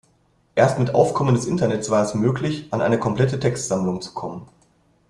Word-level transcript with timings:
Erst 0.55 0.79
mit 0.79 0.95
Aufkommen 0.95 1.35
des 1.35 1.45
Internets 1.45 1.91
war 1.91 2.01
es 2.03 2.15
möglich, 2.15 2.65
an 2.73 2.81
eine 2.81 2.97
komplette 2.97 3.39
Textsammlung 3.39 4.01
zu 4.01 4.15
kommen. 4.15 4.47